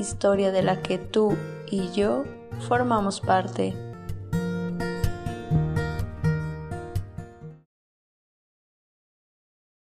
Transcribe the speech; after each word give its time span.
historia 0.00 0.50
de 0.50 0.62
la 0.62 0.82
que 0.82 0.98
tú 0.98 1.36
y 1.70 1.92
yo 1.92 2.24
formamos 2.66 3.20
parte. 3.20 3.74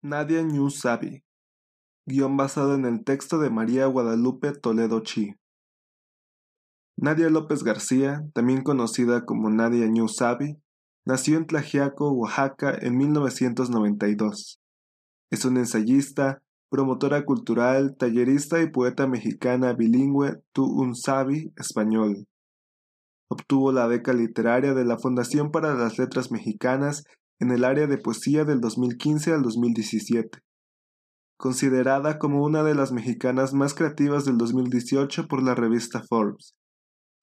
Nadia 0.02 0.44
New 0.44 0.70
Sabi, 0.70 1.24
guion 2.06 2.38
basado 2.38 2.76
en 2.76 2.86
el 2.86 3.04
texto 3.04 3.40
de 3.40 3.50
María 3.50 3.88
Guadalupe 3.88 4.54
Toledo 4.54 5.02
Chi. 5.02 5.36
Nadia 6.98 7.30
López 7.30 7.64
García, 7.64 8.24
también 8.34 8.62
conocida 8.64 9.26
como 9.26 9.50
Nadia 9.50 9.88
New 9.88 10.08
Sabi, 10.08 10.58
nació 11.06 11.38
en 11.38 11.48
Tlajiaco, 11.48 12.12
Oaxaca 12.12 12.78
en 12.80 12.98
1992. 12.98 14.62
Es 15.32 15.44
una 15.44 15.60
ensayista, 15.60 16.42
promotora 16.76 17.24
cultural, 17.24 17.96
tallerista 17.96 18.62
y 18.62 18.70
poeta 18.70 19.08
mexicana 19.08 19.72
bilingüe 19.72 20.44
Tu 20.52 20.66
Un 20.66 20.94
Sabi 20.94 21.54
español. 21.56 22.28
Obtuvo 23.30 23.72
la 23.72 23.88
beca 23.88 24.12
literaria 24.12 24.74
de 24.74 24.84
la 24.84 24.98
Fundación 24.98 25.52
para 25.52 25.74
las 25.74 25.98
Letras 25.98 26.32
Mexicanas 26.32 27.06
en 27.40 27.52
el 27.52 27.64
área 27.64 27.88
de 27.88 27.98
poesía 27.98 28.44
del 28.44 28.60
2015 28.60 29.32
al 29.32 29.42
2017. 29.42 30.40
Considerada 31.38 32.20
como 32.20 32.44
una 32.44 32.62
de 32.64 32.76
las 32.76 32.92
mexicanas 32.92 33.54
más 33.54 33.74
creativas 33.74 34.26
del 34.26 34.38
2018 34.38 35.30
por 35.30 35.44
la 35.44 35.56
revista 35.56 36.04
Forbes. 36.04 36.56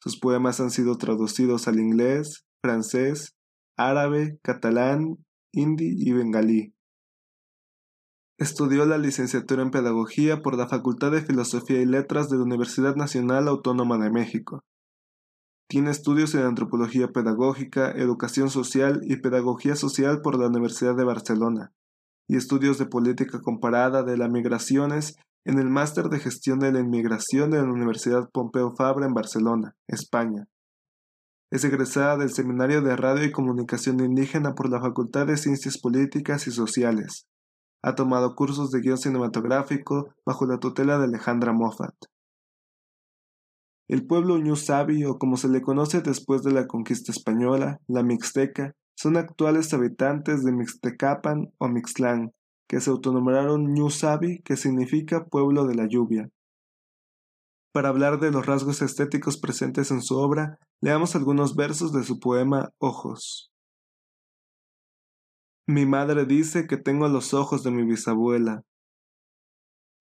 Sus 0.00 0.18
poemas 0.18 0.60
han 0.60 0.70
sido 0.70 0.96
traducidos 0.96 1.68
al 1.68 1.78
inglés, 1.78 2.46
francés, 2.62 3.34
árabe, 3.76 4.38
catalán, 4.42 5.18
hindi 5.52 5.94
y 5.94 6.10
bengalí. 6.12 6.72
Estudió 8.42 8.84
la 8.86 8.98
licenciatura 8.98 9.62
en 9.62 9.70
Pedagogía 9.70 10.42
por 10.42 10.56
la 10.58 10.66
Facultad 10.66 11.12
de 11.12 11.22
Filosofía 11.22 11.80
y 11.80 11.86
Letras 11.86 12.28
de 12.28 12.38
la 12.38 12.42
Universidad 12.42 12.96
Nacional 12.96 13.46
Autónoma 13.46 13.98
de 13.98 14.10
México. 14.10 14.64
Tiene 15.68 15.92
estudios 15.92 16.34
en 16.34 16.40
Antropología 16.40 17.12
Pedagógica, 17.12 17.92
Educación 17.92 18.50
Social 18.50 19.02
y 19.04 19.18
Pedagogía 19.18 19.76
Social 19.76 20.22
por 20.22 20.40
la 20.40 20.48
Universidad 20.48 20.96
de 20.96 21.04
Barcelona, 21.04 21.72
y 22.28 22.34
estudios 22.34 22.78
de 22.78 22.86
Política 22.86 23.40
Comparada 23.40 24.02
de 24.02 24.16
las 24.16 24.28
Migraciones 24.28 25.14
en 25.44 25.60
el 25.60 25.70
Máster 25.70 26.08
de 26.08 26.18
Gestión 26.18 26.58
de 26.58 26.72
la 26.72 26.80
Inmigración 26.80 27.52
de 27.52 27.58
la 27.58 27.72
Universidad 27.72 28.28
Pompeu 28.32 28.74
Fabra 28.74 29.06
en 29.06 29.14
Barcelona, 29.14 29.76
España. 29.86 30.48
Es 31.52 31.62
egresada 31.62 32.16
del 32.16 32.32
Seminario 32.32 32.82
de 32.82 32.96
Radio 32.96 33.24
y 33.24 33.30
Comunicación 33.30 34.00
Indígena 34.00 34.56
por 34.56 34.68
la 34.68 34.80
Facultad 34.80 35.28
de 35.28 35.36
Ciencias 35.36 35.78
Políticas 35.78 36.48
y 36.48 36.50
Sociales 36.50 37.28
ha 37.82 37.94
tomado 37.94 38.34
cursos 38.34 38.70
de 38.70 38.80
guion 38.80 38.98
cinematográfico 38.98 40.14
bajo 40.24 40.46
la 40.46 40.58
tutela 40.58 40.98
de 40.98 41.04
Alejandra 41.04 41.52
Moffat. 41.52 41.94
El 43.88 44.06
pueblo 44.06 44.38
Ñu 44.38 44.56
Sabi, 44.56 45.04
o 45.04 45.18
como 45.18 45.36
se 45.36 45.48
le 45.48 45.60
conoce 45.60 46.00
después 46.00 46.42
de 46.42 46.52
la 46.52 46.66
conquista 46.66 47.12
española, 47.12 47.80
la 47.88 48.02
Mixteca, 48.02 48.72
son 48.96 49.16
actuales 49.16 49.74
habitantes 49.74 50.44
de 50.44 50.52
Mixtecapan 50.52 51.52
o 51.58 51.68
Mixtlán, 51.68 52.32
que 52.68 52.80
se 52.80 52.90
autonombraron 52.90 53.74
Ñu 53.74 53.90
Sabi, 53.90 54.40
que 54.42 54.56
significa 54.56 55.26
pueblo 55.26 55.66
de 55.66 55.74
la 55.74 55.86
lluvia. 55.86 56.30
Para 57.72 57.88
hablar 57.88 58.20
de 58.20 58.30
los 58.30 58.46
rasgos 58.46 58.80
estéticos 58.80 59.38
presentes 59.38 59.90
en 59.90 60.02
su 60.02 60.16
obra, 60.16 60.58
leamos 60.80 61.16
algunos 61.16 61.56
versos 61.56 61.92
de 61.92 62.04
su 62.04 62.20
poema 62.20 62.70
Ojos. 62.78 63.51
Mi 65.68 65.86
madre 65.86 66.24
dice 66.24 66.66
que 66.66 66.76
tengo 66.76 67.06
los 67.08 67.34
ojos 67.34 67.62
de 67.62 67.70
mi 67.70 67.84
bisabuela. 67.84 68.64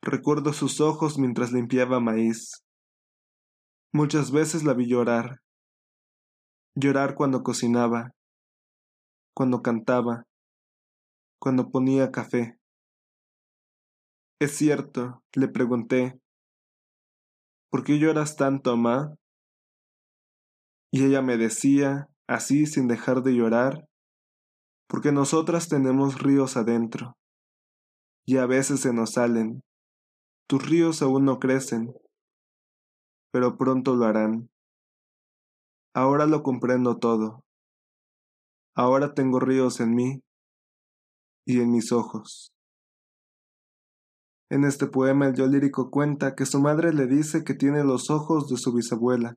Recuerdo 0.02 0.54
sus 0.54 0.82
ojos 0.82 1.20
mientras 1.20 1.52
limpiaba 1.52 2.00
maíz. 2.00 2.64
Muchas 3.94 4.32
veces 4.32 4.64
la 4.64 4.74
vi 4.74 4.88
llorar. 4.88 5.42
Llorar 6.74 7.14
cuando 7.14 7.44
cocinaba, 7.44 8.16
cuando 9.36 9.62
cantaba, 9.62 10.24
cuando 11.40 11.70
ponía 11.70 12.10
café. 12.10 12.58
Es 14.40 14.58
cierto, 14.58 15.24
le 15.36 15.48
pregunté, 15.48 16.20
¿por 17.70 17.84
qué 17.84 18.00
lloras 18.00 18.36
tanto, 18.36 18.76
mamá? 18.76 19.16
Y 20.92 21.06
ella 21.06 21.22
me 21.22 21.38
decía, 21.38 22.10
así 22.28 22.66
sin 22.66 22.88
dejar 22.88 23.22
de 23.22 23.34
llorar, 23.34 23.91
porque 24.92 25.14
nosotras 25.14 25.70
tenemos 25.70 26.22
ríos 26.22 26.58
adentro, 26.58 27.16
y 28.28 28.40
a 28.40 28.46
veces 28.46 28.82
se 28.82 28.92
nos 28.92 29.14
salen. 29.14 29.64
Tus 30.50 30.70
ríos 30.70 31.02
aún 31.02 31.24
no 31.24 31.40
crecen, 31.40 31.94
pero 33.32 33.56
pronto 33.56 33.96
lo 33.96 34.04
harán. 34.04 34.50
Ahora 35.96 36.26
lo 36.26 36.44
comprendo 36.44 36.98
todo. 36.98 37.46
Ahora 38.76 39.14
tengo 39.14 39.40
ríos 39.40 39.80
en 39.80 39.96
mí 39.96 40.24
y 41.46 41.62
en 41.62 41.72
mis 41.72 41.94
ojos. 41.94 42.52
En 44.50 44.66
este 44.66 44.88
poema 44.88 45.28
el 45.28 45.36
yo 45.36 45.48
lírico 45.48 45.90
cuenta 45.90 46.36
que 46.36 46.46
su 46.46 46.60
madre 46.60 46.92
le 46.92 47.08
dice 47.08 47.46
que 47.46 47.54
tiene 47.54 47.86
los 47.86 48.10
ojos 48.10 48.50
de 48.50 48.58
su 48.58 48.74
bisabuela, 48.74 49.36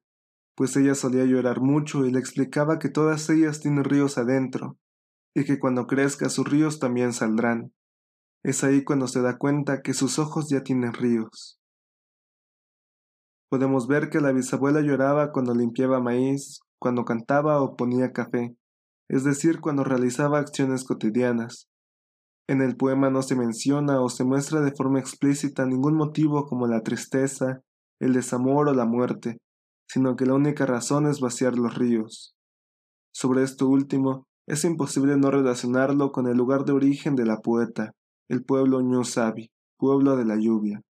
pues 0.56 0.76
ella 0.76 0.96
solía 0.96 1.24
llorar 1.24 1.60
mucho 1.60 2.04
y 2.04 2.10
le 2.10 2.18
explicaba 2.18 2.80
que 2.80 2.88
todas 2.88 3.30
ellas 3.30 3.60
tienen 3.60 3.84
ríos 3.84 4.18
adentro, 4.18 4.78
y 5.34 5.44
que 5.44 5.58
cuando 5.58 5.86
crezca 5.86 6.28
sus 6.28 6.48
ríos 6.48 6.78
también 6.78 7.12
saldrán. 7.12 7.72
Es 8.44 8.62
ahí 8.62 8.84
cuando 8.84 9.08
se 9.08 9.20
da 9.20 9.36
cuenta 9.36 9.82
que 9.82 9.94
sus 9.94 10.18
ojos 10.18 10.48
ya 10.48 10.62
tienen 10.62 10.92
ríos. 10.92 11.58
Podemos 13.50 13.86
ver 13.86 14.10
que 14.10 14.20
la 14.20 14.32
bisabuela 14.32 14.80
lloraba 14.80 15.32
cuando 15.32 15.54
limpiaba 15.54 16.00
maíz, 16.00 16.60
cuando 16.78 17.04
cantaba 17.04 17.60
o 17.62 17.76
ponía 17.76 18.12
café, 18.12 18.56
es 19.08 19.24
decir, 19.24 19.60
cuando 19.60 19.84
realizaba 19.84 20.38
acciones 20.38 20.84
cotidianas. 20.84 21.68
En 22.46 22.60
el 22.60 22.76
poema 22.76 23.10
no 23.10 23.22
se 23.22 23.36
menciona 23.36 24.02
o 24.02 24.08
se 24.08 24.24
muestra 24.24 24.60
de 24.60 24.72
forma 24.72 24.98
explícita 24.98 25.64
ningún 25.64 25.94
motivo 25.94 26.46
como 26.46 26.66
la 26.66 26.82
tristeza, 26.82 27.62
el 28.00 28.12
desamor 28.12 28.68
o 28.68 28.74
la 28.74 28.84
muerte, 28.84 29.38
sino 29.88 30.16
que 30.16 30.26
la 30.26 30.34
única 30.34 30.66
razón 30.66 31.06
es 31.06 31.20
vaciar 31.20 31.56
los 31.56 31.74
ríos. 31.74 32.34
Sobre 33.14 33.44
esto 33.44 33.68
último, 33.68 34.26
es 34.46 34.64
imposible 34.64 35.16
no 35.16 35.30
relacionarlo 35.30 36.12
con 36.12 36.26
el 36.26 36.36
lugar 36.36 36.64
de 36.64 36.72
origen 36.72 37.16
de 37.16 37.24
la 37.24 37.40
poeta, 37.40 37.94
el 38.28 38.44
pueblo 38.44 38.80
Sabi, 39.04 39.50
pueblo 39.78 40.16
de 40.16 40.24
la 40.24 40.36
lluvia. 40.36 40.82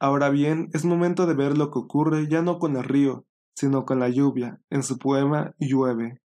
Ahora 0.00 0.30
bien, 0.30 0.70
es 0.72 0.84
momento 0.84 1.26
de 1.26 1.34
ver 1.34 1.58
lo 1.58 1.70
que 1.70 1.78
ocurre 1.78 2.26
ya 2.28 2.42
no 2.42 2.58
con 2.58 2.76
el 2.76 2.84
río, 2.84 3.26
sino 3.54 3.84
con 3.84 4.00
la 4.00 4.08
lluvia, 4.08 4.60
en 4.70 4.82
su 4.82 4.98
poema 4.98 5.54
Llueve. 5.58 6.20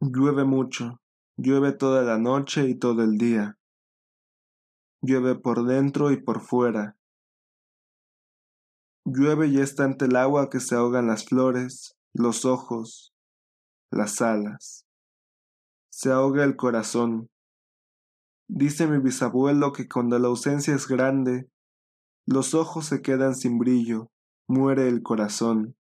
Llueve 0.00 0.44
mucho, 0.44 1.00
llueve 1.36 1.72
toda 1.72 2.02
la 2.02 2.18
noche 2.18 2.68
y 2.68 2.74
todo 2.74 3.02
el 3.02 3.16
día. 3.16 3.58
Llueve 5.00 5.36
por 5.36 5.64
dentro 5.64 6.10
y 6.10 6.22
por 6.22 6.40
fuera. 6.40 6.96
Llueve 9.06 9.46
y 9.46 9.58
está 9.58 9.84
ante 9.84 10.04
el 10.04 10.16
agua 10.16 10.50
que 10.50 10.60
se 10.60 10.74
ahogan 10.74 11.06
las 11.06 11.24
flores, 11.24 11.96
los 12.12 12.44
ojos, 12.44 13.15
las 13.90 14.20
alas. 14.20 14.84
Se 15.90 16.10
ahoga 16.10 16.44
el 16.44 16.56
corazón. 16.56 17.30
Dice 18.48 18.86
mi 18.86 18.98
bisabuelo 18.98 19.72
que 19.72 19.88
cuando 19.88 20.18
la 20.18 20.28
ausencia 20.28 20.74
es 20.74 20.86
grande, 20.86 21.50
los 22.26 22.54
ojos 22.54 22.86
se 22.86 23.02
quedan 23.02 23.34
sin 23.34 23.58
brillo, 23.58 24.10
muere 24.48 24.88
el 24.88 25.02
corazón. 25.02 25.76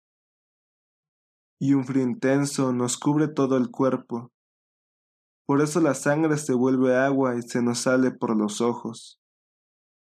Y 1.60 1.74
un 1.74 1.84
frío 1.84 2.02
intenso 2.02 2.72
nos 2.72 2.98
cubre 2.98 3.28
todo 3.28 3.56
el 3.56 3.70
cuerpo. 3.70 4.32
Por 5.46 5.60
eso 5.60 5.80
la 5.80 5.94
sangre 5.94 6.38
se 6.38 6.54
vuelve 6.54 6.96
agua 6.96 7.36
y 7.36 7.42
se 7.42 7.62
nos 7.62 7.80
sale 7.80 8.10
por 8.10 8.36
los 8.36 8.60
ojos, 8.60 9.20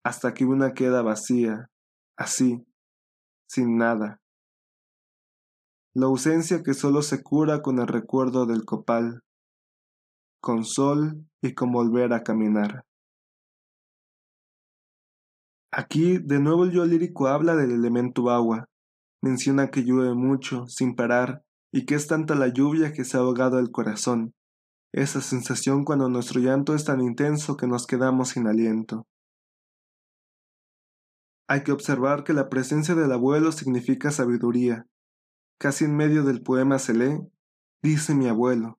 hasta 0.04 0.34
que 0.34 0.46
una 0.46 0.74
queda 0.74 1.02
vacía, 1.02 1.70
así, 2.18 2.66
sin 3.48 3.78
nada 3.78 4.22
la 5.96 6.08
ausencia 6.08 6.62
que 6.62 6.74
solo 6.74 7.02
se 7.02 7.24
cura 7.24 7.62
con 7.62 7.80
el 7.80 7.88
recuerdo 7.88 8.46
del 8.46 8.66
copal, 8.66 9.22
con 10.42 10.66
sol 10.66 11.26
y 11.42 11.54
con 11.54 11.72
volver 11.72 12.12
a 12.12 12.22
caminar. 12.22 12.84
Aquí 15.72 16.18
de 16.18 16.40
nuevo 16.40 16.66
el 16.66 16.72
yo 16.72 16.86
lírico 16.86 17.28
habla 17.28 17.56
del 17.56 17.72
elemento 17.72 18.30
agua. 18.30 18.66
Menciona 19.22 19.72
que 19.72 19.84
llueve 19.84 20.14
mucho, 20.14 20.68
sin 20.68 20.96
parar, 20.96 21.44
y 21.74 21.86
que 21.86 21.96
es 21.96 22.08
tanta 22.08 22.36
la 22.36 22.50
lluvia 22.50 22.92
que 22.92 23.06
se 23.06 23.16
ha 23.16 23.22
ahogado 23.22 23.58
el 23.58 23.72
corazón. 23.72 24.34
Esa 24.94 25.22
sensación 25.22 25.86
cuando 25.86 26.10
nuestro 26.10 26.42
llanto 26.42 26.76
es 26.76 26.84
tan 26.84 27.00
intenso 27.02 27.56
que 27.56 27.68
nos 27.68 27.88
quedamos 27.88 28.30
sin 28.30 28.48
aliento. 28.48 29.08
Hay 31.48 31.64
que 31.64 31.72
observar 31.72 32.26
que 32.26 32.34
la 32.34 32.50
presencia 32.50 32.96
del 32.96 33.12
abuelo 33.14 33.54
significa 33.54 34.12
sabiduría. 34.12 34.88
Casi 35.58 35.86
en 35.86 35.96
medio 35.96 36.24
del 36.24 36.42
poema 36.42 36.80
se 36.80 36.94
lee, 36.94 37.20
dice 37.82 38.14
mi 38.14 38.28
abuelo. 38.28 38.78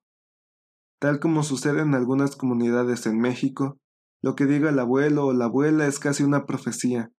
Tal 0.99 1.19
como 1.19 1.43
sucede 1.43 1.81
en 1.81 1.95
algunas 1.95 2.35
comunidades 2.35 3.05
en 3.05 3.19
México, 3.19 3.79
lo 4.21 4.35
que 4.35 4.45
diga 4.45 4.69
el 4.69 4.79
abuelo 4.79 5.25
o 5.25 5.33
la 5.33 5.45
abuela 5.45 5.87
es 5.87 5.99
casi 5.99 6.23
una 6.23 6.45
profecía, 6.45 7.11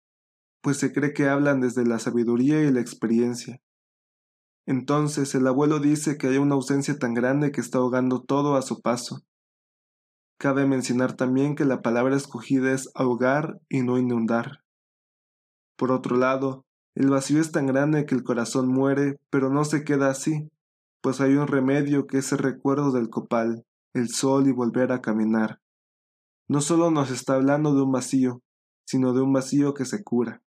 pues 0.62 0.78
se 0.78 0.92
cree 0.92 1.12
que 1.12 1.28
hablan 1.28 1.60
desde 1.60 1.84
la 1.84 1.98
sabiduría 1.98 2.62
y 2.62 2.72
la 2.72 2.80
experiencia. 2.80 3.60
Entonces 4.66 5.34
el 5.34 5.46
abuelo 5.46 5.78
dice 5.78 6.18
que 6.18 6.28
hay 6.28 6.36
una 6.36 6.54
ausencia 6.54 6.98
tan 6.98 7.14
grande 7.14 7.52
que 7.52 7.60
está 7.60 7.78
ahogando 7.78 8.22
todo 8.22 8.54
a 8.54 8.62
su 8.62 8.80
paso. 8.80 9.22
Cabe 10.38 10.66
mencionar 10.66 11.14
también 11.14 11.56
que 11.56 11.64
la 11.64 11.82
palabra 11.82 12.16
escogida 12.16 12.72
es 12.72 12.90
ahogar 12.94 13.60
y 13.68 13.82
no 13.82 13.98
inundar. 13.98 14.62
Por 15.76 15.90
otro 15.90 16.16
lado, 16.16 16.66
el 16.98 17.08
vacío 17.08 17.40
es 17.40 17.50
tan 17.50 17.66
grande 17.66 18.04
que 18.04 18.14
el 18.14 18.24
corazón 18.24 18.68
muere, 18.68 19.18
pero 19.30 19.48
no 19.48 19.64
se 19.64 19.84
queda 19.84 20.10
así, 20.10 20.50
pues 21.00 21.20
hay 21.22 21.34
un 21.34 21.46
remedio 21.46 22.06
que 22.06 22.18
es 22.18 22.32
el 22.32 22.38
recuerdo 22.38 22.92
del 22.92 23.08
copal, 23.08 23.64
el 23.94 24.08
sol 24.10 24.46
y 24.46 24.52
volver 24.52 24.92
a 24.92 25.00
caminar 25.00 25.60
no 26.48 26.62
solo 26.62 26.90
nos 26.90 27.10
está 27.10 27.34
hablando 27.34 27.74
de 27.74 27.82
un 27.82 27.92
vacío, 27.92 28.42
sino 28.86 29.12
de 29.12 29.20
un 29.20 29.32
vacío 29.32 29.74
que 29.74 29.84
se 29.84 30.02
cura. 30.02 30.42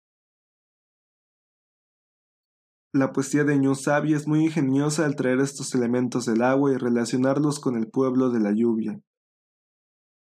La 2.93 3.11
poesía 3.11 3.43
de 3.43 3.59
Ñu 3.59 3.75
Sabi 3.75 4.13
es 4.13 4.27
muy 4.27 4.45
ingeniosa 4.45 5.05
al 5.05 5.15
traer 5.15 5.39
estos 5.41 5.75
elementos 5.75 6.25
del 6.25 6.41
agua 6.41 6.71
y 6.71 6.77
relacionarlos 6.77 7.59
con 7.59 7.75
el 7.75 7.87
pueblo 7.87 8.31
de 8.31 8.39
la 8.39 8.51
lluvia. 8.51 8.99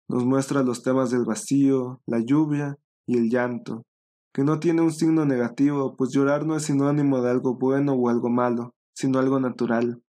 Nos 0.08 0.26
muestra 0.26 0.62
los 0.62 0.82
temas 0.82 1.10
del 1.10 1.24
vacío, 1.24 2.02
la 2.04 2.18
lluvia 2.18 2.76
y 3.06 3.16
el 3.16 3.30
llanto, 3.30 3.86
que 4.32 4.44
no 4.44 4.60
tiene 4.60 4.82
un 4.82 4.92
signo 4.92 5.24
negativo, 5.24 5.96
pues 5.96 6.10
llorar 6.12 6.46
no 6.46 6.56
es 6.56 6.64
sinónimo 6.64 7.20
de 7.20 7.30
algo 7.30 7.56
bueno 7.56 7.94
o 7.94 8.08
algo 8.08 8.30
malo, 8.30 8.74
sino 8.94 9.18
algo 9.18 9.40
natural, 9.40 10.02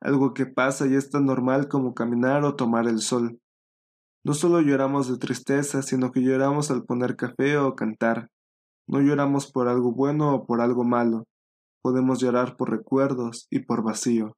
algo 0.00 0.34
que 0.34 0.46
pasa 0.46 0.86
y 0.86 0.94
es 0.94 1.10
tan 1.10 1.26
normal 1.26 1.68
como 1.68 1.94
caminar 1.94 2.44
o 2.44 2.56
tomar 2.56 2.88
el 2.88 3.00
sol. 3.00 3.40
No 4.24 4.34
solo 4.34 4.60
lloramos 4.60 5.08
de 5.08 5.18
tristeza, 5.18 5.82
sino 5.82 6.10
que 6.10 6.20
lloramos 6.20 6.70
al 6.70 6.84
poner 6.84 7.16
café 7.16 7.56
o 7.56 7.74
cantar. 7.74 8.30
No 8.86 9.00
lloramos 9.00 9.50
por 9.50 9.68
algo 9.68 9.92
bueno 9.92 10.34
o 10.34 10.46
por 10.46 10.60
algo 10.60 10.84
malo. 10.84 11.24
Podemos 11.82 12.20
llorar 12.20 12.56
por 12.56 12.70
recuerdos 12.70 13.46
y 13.50 13.60
por 13.60 13.82
vacío. 13.82 14.34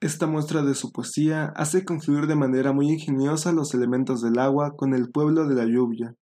Esta 0.00 0.26
muestra 0.26 0.62
de 0.62 0.74
su 0.74 0.92
poesía 0.92 1.52
hace 1.56 1.84
confluir 1.84 2.26
de 2.26 2.36
manera 2.36 2.72
muy 2.72 2.90
ingeniosa 2.90 3.52
los 3.52 3.74
elementos 3.74 4.22
del 4.22 4.38
agua 4.38 4.76
con 4.76 4.94
el 4.94 5.10
pueblo 5.10 5.46
de 5.46 5.54
la 5.56 5.66
lluvia, 5.66 6.14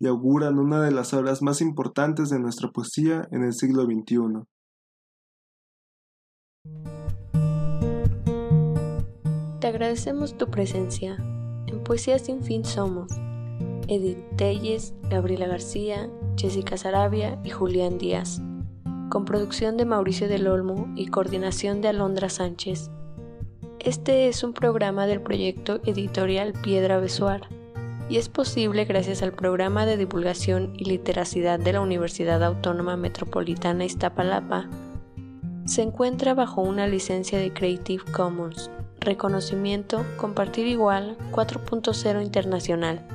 y 0.00 0.06
auguran 0.06 0.58
una 0.58 0.80
de 0.80 0.90
las 0.90 1.12
obras 1.12 1.42
más 1.42 1.60
importantes 1.60 2.30
de 2.30 2.38
nuestra 2.38 2.70
poesía 2.70 3.28
en 3.32 3.42
el 3.42 3.52
siglo 3.52 3.84
XXI. 3.84 4.44
Te 9.60 9.66
agradecemos 9.66 10.36
tu 10.36 10.48
presencia. 10.50 11.16
En 11.66 11.82
Poesía 11.82 12.18
Sin 12.18 12.42
Fin 12.42 12.64
somos 12.64 13.10
Edith 13.88 14.18
Telles, 14.36 14.94
Gabriela 15.10 15.48
García, 15.48 16.08
Jessica 16.36 16.76
Sarabia 16.76 17.40
y 17.42 17.50
Julián 17.50 17.98
Díaz, 17.98 18.40
con 19.10 19.24
producción 19.24 19.76
de 19.76 19.84
Mauricio 19.84 20.28
del 20.28 20.46
Olmo 20.46 20.88
y 20.94 21.08
coordinación 21.08 21.80
de 21.80 21.88
Alondra 21.88 22.28
Sánchez. 22.28 22.90
Este 23.80 24.28
es 24.28 24.44
un 24.44 24.52
programa 24.52 25.06
del 25.06 25.22
proyecto 25.22 25.80
editorial 25.84 26.52
Piedra 26.52 26.98
Besuar 26.98 27.57
y 28.08 28.16
es 28.16 28.28
posible 28.28 28.84
gracias 28.84 29.22
al 29.22 29.32
programa 29.32 29.84
de 29.84 29.96
divulgación 29.96 30.72
y 30.76 30.84
literacidad 30.84 31.58
de 31.58 31.74
la 31.74 31.80
Universidad 31.80 32.42
Autónoma 32.42 32.96
Metropolitana 32.96 33.84
Iztapalapa. 33.84 34.68
Se 35.66 35.82
encuentra 35.82 36.32
bajo 36.32 36.62
una 36.62 36.86
licencia 36.86 37.38
de 37.38 37.52
Creative 37.52 38.02
Commons 38.12 38.70
Reconocimiento 39.00 40.04
Compartir 40.16 40.66
Igual 40.66 41.16
4.0 41.32 42.22
Internacional. 42.22 43.06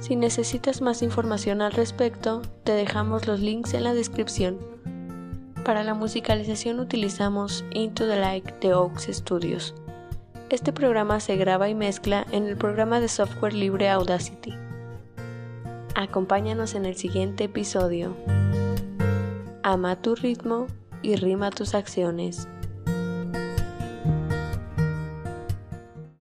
Si 0.00 0.16
necesitas 0.16 0.80
más 0.80 1.02
información 1.02 1.60
al 1.60 1.72
respecto, 1.72 2.42
te 2.64 2.72
dejamos 2.72 3.26
los 3.26 3.40
links 3.40 3.74
en 3.74 3.84
la 3.84 3.94
descripción. 3.94 4.58
Para 5.64 5.84
la 5.84 5.94
musicalización 5.94 6.80
utilizamos 6.80 7.64
Into 7.72 8.06
the 8.06 8.16
Light 8.16 8.46
de 8.60 8.74
Oaks 8.74 9.08
Studios. 9.12 9.74
Este 10.50 10.72
programa 10.72 11.20
se 11.20 11.36
graba 11.36 11.68
y 11.68 11.74
mezcla 11.74 12.26
en 12.32 12.46
el 12.46 12.56
programa 12.56 13.00
de 13.00 13.08
software 13.08 13.52
libre 13.52 13.90
Audacity. 13.90 14.54
Acompáñanos 15.94 16.74
en 16.74 16.86
el 16.86 16.96
siguiente 16.96 17.44
episodio. 17.44 18.16
Ama 19.62 20.00
tu 20.00 20.14
ritmo 20.14 20.66
y 21.02 21.16
rima 21.16 21.50
tus 21.50 21.74
acciones. 21.74 22.48